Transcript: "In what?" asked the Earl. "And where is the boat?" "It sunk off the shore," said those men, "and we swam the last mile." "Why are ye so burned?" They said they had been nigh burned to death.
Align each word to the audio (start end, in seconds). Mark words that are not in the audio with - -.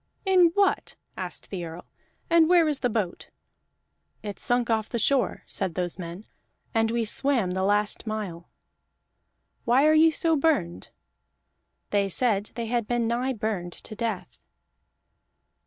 "In 0.25 0.47
what?" 0.55 0.95
asked 1.15 1.51
the 1.51 1.63
Earl. 1.63 1.85
"And 2.27 2.49
where 2.49 2.67
is 2.67 2.79
the 2.79 2.89
boat?" 2.89 3.29
"It 4.23 4.39
sunk 4.39 4.67
off 4.67 4.89
the 4.89 4.97
shore," 4.97 5.43
said 5.45 5.75
those 5.75 5.99
men, 5.99 6.25
"and 6.73 6.89
we 6.89 7.05
swam 7.05 7.51
the 7.51 7.61
last 7.61 8.07
mile." 8.07 8.49
"Why 9.63 9.85
are 9.85 9.93
ye 9.93 10.09
so 10.09 10.35
burned?" 10.35 10.89
They 11.91 12.09
said 12.09 12.49
they 12.55 12.65
had 12.65 12.87
been 12.87 13.07
nigh 13.07 13.33
burned 13.33 13.73
to 13.73 13.93
death. 13.95 14.43